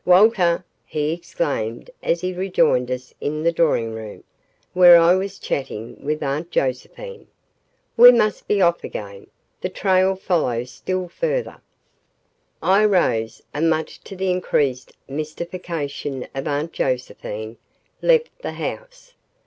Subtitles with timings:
[0.03, 4.23] "Walter," he exclaimed as he rejoined us in the drawing room,
[4.73, 7.27] where I was chatting with Aunt Josephine,
[7.95, 9.27] "we must be off again.
[9.61, 11.61] The trail follows still further."
[12.63, 17.57] I rose and much to the increased mystification of Aunt Josephine,
[18.01, 19.13] left the house.